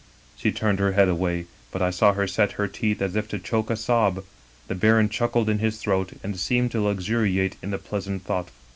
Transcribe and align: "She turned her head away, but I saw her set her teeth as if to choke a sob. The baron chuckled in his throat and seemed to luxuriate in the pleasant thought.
"She 0.35 0.51
turned 0.51 0.79
her 0.79 0.93
head 0.93 1.09
away, 1.09 1.45
but 1.71 1.79
I 1.79 1.91
saw 1.91 2.13
her 2.13 2.25
set 2.25 2.53
her 2.53 2.67
teeth 2.67 3.03
as 3.03 3.15
if 3.15 3.27
to 3.27 3.37
choke 3.37 3.69
a 3.69 3.75
sob. 3.77 4.23
The 4.67 4.73
baron 4.73 5.09
chuckled 5.09 5.47
in 5.47 5.59
his 5.59 5.77
throat 5.77 6.13
and 6.23 6.39
seemed 6.39 6.71
to 6.71 6.81
luxuriate 6.81 7.55
in 7.61 7.69
the 7.69 7.77
pleasant 7.77 8.23
thought. 8.25 8.49